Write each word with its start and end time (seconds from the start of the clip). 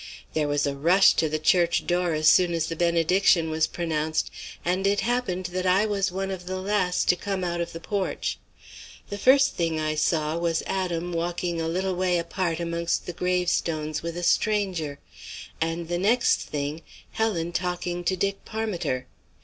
"There 0.33 0.47
was 0.47 0.65
a 0.65 0.75
rush 0.75 1.13
to 1.13 1.29
the 1.29 1.37
church 1.37 1.85
door 1.85 2.13
as 2.13 2.27
soon 2.27 2.55
as 2.55 2.65
the 2.65 2.75
benediction 2.75 3.51
was 3.51 3.67
pronounced, 3.67 4.31
and 4.65 4.87
it 4.87 5.01
happened 5.01 5.45
that 5.53 5.67
I 5.67 5.85
was 5.85 6.11
one 6.11 6.31
of 6.31 6.47
the 6.47 6.57
last 6.57 7.07
to 7.09 7.15
come 7.15 7.43
out 7.43 7.61
of 7.61 7.71
the 7.71 7.79
porch. 7.79 8.39
The 9.11 9.19
first 9.19 9.53
thing 9.53 9.75
that 9.75 9.85
I 9.85 9.93
saw 9.93 10.39
was 10.39 10.63
Adam 10.65 11.13
walking 11.13 11.61
a 11.61 11.67
little 11.67 11.93
way 11.93 12.17
apart 12.17 12.59
amongst 12.59 13.05
the 13.05 13.13
gravestones 13.13 14.01
with 14.01 14.17
a 14.17 14.23
stranger, 14.23 14.97
and 15.61 15.87
the 15.87 15.99
next 15.99 16.49
thing, 16.49 16.81
Helen 17.11 17.51
talking 17.51 18.03
to 18.05 18.15
Dick 18.15 18.43
Parmiter." 18.43 19.05